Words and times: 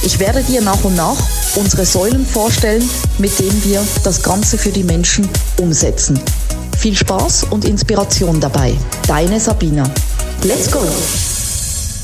Ich 0.00 0.20
werde 0.20 0.42
dir 0.42 0.60
nach 0.60 0.84
und 0.84 0.94
nach 0.94 1.16
unsere 1.56 1.84
Säulen 1.84 2.24
vorstellen, 2.24 2.88
mit 3.18 3.36
denen 3.40 3.64
wir 3.64 3.84
das 4.04 4.22
Ganze 4.22 4.56
für 4.56 4.70
die 4.70 4.84
Menschen 4.84 5.28
umsetzen. 5.60 6.20
Viel 6.78 6.94
Spaß 6.94 7.48
und 7.50 7.64
Inspiration 7.64 8.40
dabei. 8.40 8.74
Deine 9.08 9.40
Sabina. 9.40 9.82
Let's 10.44 10.70
go! 10.70 10.78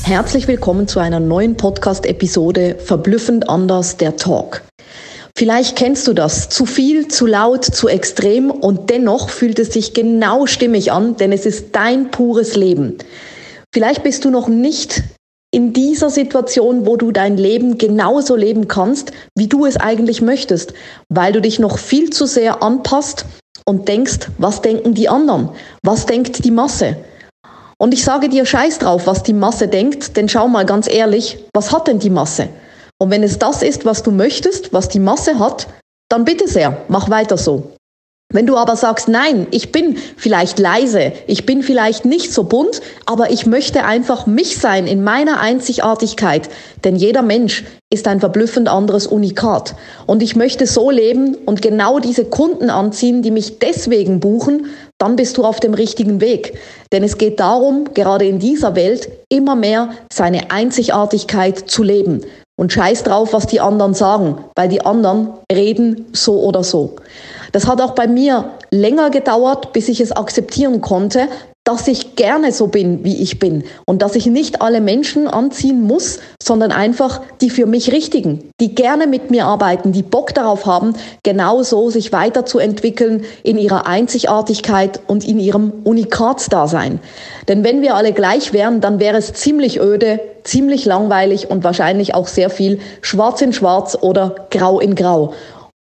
Herzlich 0.03 0.45
willkommen 0.49 0.89
zu 0.89 0.99
einer 0.99 1.21
neuen 1.21 1.55
Podcast-Episode 1.55 2.75
Verblüffend 2.83 3.49
anders 3.49 3.95
der 3.95 4.17
Talk. 4.17 4.63
Vielleicht 5.37 5.77
kennst 5.77 6.05
du 6.07 6.13
das. 6.13 6.49
Zu 6.49 6.65
viel, 6.65 7.07
zu 7.07 7.25
laut, 7.25 7.63
zu 7.63 7.87
extrem 7.87 8.51
und 8.51 8.89
dennoch 8.89 9.29
fühlt 9.29 9.57
es 9.57 9.71
sich 9.71 9.93
genau 9.93 10.47
stimmig 10.47 10.91
an, 10.91 11.15
denn 11.15 11.31
es 11.31 11.45
ist 11.45 11.67
dein 11.71 12.11
pures 12.11 12.57
Leben. 12.57 12.97
Vielleicht 13.73 14.03
bist 14.03 14.25
du 14.25 14.29
noch 14.29 14.49
nicht 14.49 15.01
in 15.55 15.71
dieser 15.71 16.09
Situation, 16.09 16.85
wo 16.85 16.97
du 16.97 17.13
dein 17.13 17.37
Leben 17.37 17.77
genauso 17.77 18.35
leben 18.35 18.67
kannst, 18.67 19.13
wie 19.37 19.47
du 19.47 19.65
es 19.65 19.77
eigentlich 19.77 20.21
möchtest, 20.21 20.73
weil 21.07 21.31
du 21.31 21.39
dich 21.39 21.59
noch 21.59 21.77
viel 21.77 22.09
zu 22.09 22.25
sehr 22.25 22.61
anpasst 22.61 23.25
und 23.65 23.87
denkst, 23.87 24.31
was 24.37 24.61
denken 24.61 24.95
die 24.95 25.07
anderen? 25.07 25.47
Was 25.81 26.07
denkt 26.07 26.43
die 26.43 26.51
Masse? 26.51 26.97
Und 27.77 27.93
ich 27.93 28.03
sage 28.03 28.27
dir 28.27 28.45
scheiß 28.45 28.79
drauf, 28.79 29.07
was 29.07 29.23
die 29.23 29.31
Masse 29.31 29.69
denkt, 29.69 30.17
denn 30.17 30.27
schau 30.27 30.49
mal 30.49 30.65
ganz 30.65 30.89
ehrlich, 30.91 31.37
was 31.53 31.71
hat 31.71 31.87
denn 31.87 31.99
die 31.99 32.09
Masse? 32.09 32.49
Und 32.99 33.09
wenn 33.11 33.23
es 33.23 33.39
das 33.39 33.63
ist, 33.63 33.85
was 33.85 34.03
du 34.03 34.11
möchtest, 34.11 34.73
was 34.73 34.89
die 34.89 34.99
Masse 34.99 35.39
hat, 35.39 35.67
dann 36.09 36.25
bitte 36.25 36.49
sehr, 36.49 36.81
mach 36.89 37.09
weiter 37.09 37.37
so. 37.37 37.74
Wenn 38.35 38.47
du 38.47 38.57
aber 38.57 38.75
sagst, 38.75 39.07
nein, 39.07 39.47
ich 39.51 39.71
bin 39.71 39.95
vielleicht 40.17 40.59
leise, 40.59 41.13
ich 41.25 41.45
bin 41.45 41.63
vielleicht 41.63 42.03
nicht 42.03 42.33
so 42.33 42.43
bunt, 42.43 42.81
aber 43.05 43.31
ich 43.31 43.45
möchte 43.45 43.85
einfach 43.85 44.25
mich 44.27 44.57
sein 44.57 44.87
in 44.87 45.05
meiner 45.05 45.39
Einzigartigkeit, 45.39 46.49
denn 46.83 46.97
jeder 46.97 47.21
Mensch 47.21 47.63
ist 47.89 48.09
ein 48.09 48.19
verblüffend 48.19 48.67
anderes 48.67 49.07
Unikat. 49.07 49.75
Und 50.05 50.21
ich 50.21 50.35
möchte 50.35 50.67
so 50.67 50.91
leben 50.91 51.35
und 51.45 51.61
genau 51.61 51.99
diese 51.99 52.25
Kunden 52.25 52.69
anziehen, 52.69 53.21
die 53.21 53.31
mich 53.31 53.59
deswegen 53.59 54.19
buchen, 54.19 54.65
dann 54.97 55.15
bist 55.15 55.37
du 55.37 55.45
auf 55.45 55.61
dem 55.61 55.73
richtigen 55.73 56.19
Weg. 56.19 56.57
Denn 56.91 57.05
es 57.05 57.17
geht 57.17 57.39
darum, 57.39 57.93
gerade 57.93 58.25
in 58.25 58.39
dieser 58.39 58.75
Welt 58.75 59.07
immer 59.29 59.55
mehr 59.55 59.91
seine 60.11 60.51
Einzigartigkeit 60.51 61.69
zu 61.69 61.83
leben. 61.83 62.19
Und 62.57 62.71
scheiß 62.71 63.03
drauf, 63.03 63.31
was 63.31 63.47
die 63.47 63.59
anderen 63.59 63.93
sagen, 63.93 64.37
weil 64.55 64.69
die 64.69 64.85
anderen 64.85 65.33
reden 65.51 66.05
so 66.13 66.41
oder 66.41 66.63
so. 66.63 66.95
Das 67.55 67.67
hat 67.67 67.79
auch 67.79 67.91
bei 67.91 68.05
mir 68.05 68.51
länger 68.69 69.11
gedauert, 69.11 69.71
bis 69.71 69.87
ich 69.87 70.01
es 70.01 70.11
akzeptieren 70.11 70.81
konnte, 70.81 71.29
dass 71.63 71.87
ich 71.87 72.17
gerne 72.17 72.51
so 72.51 72.67
bin, 72.67 73.05
wie 73.05 73.23
ich 73.23 73.39
bin 73.39 73.63
und 73.85 74.01
dass 74.01 74.15
ich 74.15 74.25
nicht 74.25 74.61
alle 74.61 74.81
Menschen 74.81 75.29
anziehen 75.29 75.81
muss, 75.81 76.19
sondern 76.43 76.73
einfach 76.73 77.21
die 77.39 77.49
für 77.49 77.65
mich 77.65 77.93
richtigen, 77.93 78.51
die 78.59 78.75
gerne 78.75 79.07
mit 79.07 79.31
mir 79.31 79.45
arbeiten, 79.45 79.93
die 79.93 80.03
Bock 80.03 80.33
darauf 80.33 80.65
haben, 80.65 80.95
genauso 81.23 81.89
sich 81.89 82.11
weiterzuentwickeln 82.11 83.23
in 83.43 83.57
ihrer 83.57 83.87
Einzigartigkeit 83.87 84.99
und 85.07 85.25
in 85.25 85.39
ihrem 85.39 85.71
Unikatsdasein. 85.85 86.99
Denn 87.47 87.63
wenn 87.63 87.81
wir 87.81 87.95
alle 87.95 88.11
gleich 88.11 88.51
wären, 88.51 88.81
dann 88.81 88.99
wäre 88.99 89.15
es 89.15 89.31
ziemlich 89.31 89.79
öde, 89.79 90.19
ziemlich 90.43 90.83
langweilig 90.83 91.49
und 91.49 91.63
wahrscheinlich 91.63 92.13
auch 92.15 92.27
sehr 92.27 92.49
viel 92.49 92.79
schwarz 93.01 93.41
in 93.41 93.53
schwarz 93.53 93.97
oder 93.99 94.47
grau 94.51 94.81
in 94.81 94.93
grau. 94.93 95.33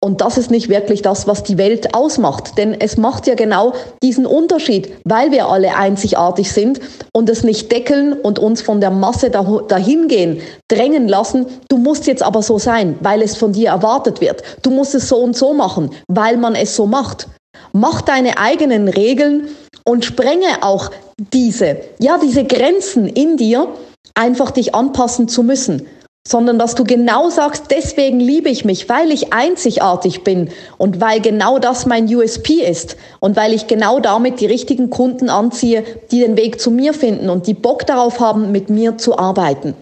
Und 0.01 0.21
das 0.21 0.37
ist 0.37 0.49
nicht 0.49 0.69
wirklich 0.69 1.01
das, 1.01 1.27
was 1.27 1.43
die 1.43 1.57
Welt 1.57 1.93
ausmacht. 1.93 2.57
Denn 2.57 2.73
es 2.79 2.95
macht 2.95 3.27
ja 3.27 3.35
genau 3.35 3.73
diesen 4.01 4.25
Unterschied, 4.25 4.93
weil 5.03 5.31
wir 5.31 5.47
alle 5.47 5.75
einzigartig 5.75 6.53
sind 6.53 6.79
und 7.13 7.29
es 7.29 7.43
nicht 7.43 7.69
deckeln 7.69 8.13
und 8.13 8.39
uns 8.39 8.61
von 8.61 8.79
der 8.79 8.91
Masse 8.91 9.29
dahingehen, 9.29 10.39
drängen 10.69 11.09
lassen. 11.09 11.47
Du 11.67 11.77
musst 11.77 12.07
jetzt 12.07 12.23
aber 12.23 12.41
so 12.41 12.57
sein, 12.57 12.97
weil 13.01 13.21
es 13.21 13.35
von 13.35 13.51
dir 13.51 13.69
erwartet 13.69 14.21
wird. 14.21 14.41
Du 14.61 14.69
musst 14.69 14.95
es 14.95 15.09
so 15.09 15.17
und 15.17 15.35
so 15.35 15.53
machen, 15.53 15.89
weil 16.07 16.37
man 16.37 16.55
es 16.55 16.77
so 16.77 16.85
macht. 16.85 17.27
Mach 17.73 18.01
deine 18.01 18.37
eigenen 18.37 18.87
Regeln 18.87 19.49
und 19.83 20.05
sprenge 20.05 20.61
auch 20.61 20.91
diese, 21.33 21.77
ja, 21.99 22.17
diese 22.17 22.45
Grenzen 22.45 23.05
in 23.05 23.35
dir, 23.35 23.67
einfach 24.15 24.51
dich 24.51 24.73
anpassen 24.73 25.27
zu 25.27 25.43
müssen 25.43 25.85
sondern 26.29 26.59
dass 26.59 26.75
du 26.75 26.83
genau 26.83 27.31
sagst, 27.31 27.65
deswegen 27.71 28.19
liebe 28.19 28.49
ich 28.49 28.63
mich, 28.63 28.87
weil 28.87 29.11
ich 29.11 29.33
einzigartig 29.33 30.23
bin 30.23 30.49
und 30.77 31.01
weil 31.01 31.21
genau 31.21 31.57
das 31.57 31.87
mein 31.87 32.05
USP 32.05 32.61
ist 32.61 32.97
und 33.19 33.35
weil 33.35 33.51
ich 33.51 33.65
genau 33.65 33.99
damit 33.99 34.39
die 34.39 34.45
richtigen 34.45 34.91
Kunden 34.91 35.29
anziehe, 35.29 35.83
die 36.11 36.19
den 36.19 36.37
Weg 36.37 36.61
zu 36.61 36.69
mir 36.69 36.93
finden 36.93 37.31
und 37.31 37.47
die 37.47 37.55
Bock 37.55 37.87
darauf 37.87 38.19
haben, 38.19 38.51
mit 38.51 38.69
mir 38.69 38.99
zu 38.99 39.17
arbeiten. 39.17 39.73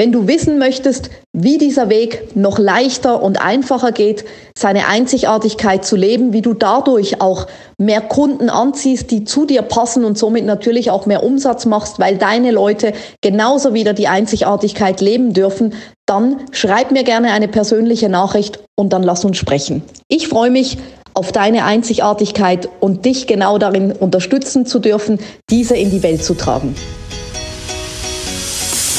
Wenn 0.00 0.12
du 0.12 0.26
wissen 0.26 0.56
möchtest, 0.56 1.10
wie 1.34 1.58
dieser 1.58 1.90
Weg 1.90 2.34
noch 2.34 2.58
leichter 2.58 3.22
und 3.22 3.38
einfacher 3.38 3.92
geht, 3.92 4.24
seine 4.56 4.86
Einzigartigkeit 4.86 5.84
zu 5.84 5.94
leben, 5.94 6.32
wie 6.32 6.40
du 6.40 6.54
dadurch 6.54 7.20
auch 7.20 7.46
mehr 7.76 8.00
Kunden 8.00 8.48
anziehst, 8.48 9.10
die 9.10 9.24
zu 9.24 9.44
dir 9.44 9.60
passen 9.60 10.06
und 10.06 10.16
somit 10.16 10.46
natürlich 10.46 10.90
auch 10.90 11.04
mehr 11.04 11.22
Umsatz 11.22 11.66
machst, 11.66 11.98
weil 11.98 12.16
deine 12.16 12.50
Leute 12.50 12.94
genauso 13.20 13.74
wieder 13.74 13.92
die 13.92 14.08
Einzigartigkeit 14.08 15.02
leben 15.02 15.34
dürfen, 15.34 15.74
dann 16.06 16.38
schreib 16.50 16.92
mir 16.92 17.04
gerne 17.04 17.32
eine 17.32 17.48
persönliche 17.48 18.08
Nachricht 18.08 18.58
und 18.78 18.94
dann 18.94 19.02
lass 19.02 19.26
uns 19.26 19.36
sprechen. 19.36 19.82
Ich 20.08 20.28
freue 20.28 20.50
mich 20.50 20.78
auf 21.12 21.30
deine 21.30 21.66
Einzigartigkeit 21.66 22.70
und 22.80 23.04
dich 23.04 23.26
genau 23.26 23.58
darin 23.58 23.92
unterstützen 23.92 24.64
zu 24.64 24.78
dürfen, 24.78 25.18
diese 25.50 25.76
in 25.76 25.90
die 25.90 26.02
Welt 26.02 26.24
zu 26.24 26.32
tragen. 26.32 26.74